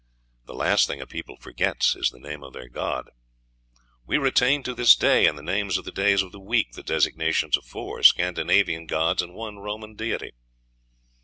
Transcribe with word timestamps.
The 0.45 0.55
last 0.55 0.87
thing 0.87 0.99
a 0.99 1.05
people 1.05 1.35
forgets 1.37 1.95
is 1.95 2.09
the 2.09 2.17
name 2.17 2.43
of 2.43 2.53
their 2.53 2.67
god; 2.67 3.11
we 4.07 4.17
retain 4.17 4.63
to 4.63 4.73
this 4.73 4.95
day, 4.95 5.27
in 5.27 5.35
the 5.35 5.43
names 5.43 5.77
of 5.77 5.85
the 5.85 5.91
days 5.91 6.23
of 6.23 6.31
the 6.31 6.39
week, 6.39 6.71
the 6.71 6.81
designations 6.81 7.55
of 7.55 7.65
four 7.65 8.01
Scandinavian 8.01 8.87
gods 8.87 9.21
and 9.21 9.35
one 9.35 9.59
Roman 9.59 9.93
deity. 9.93 10.31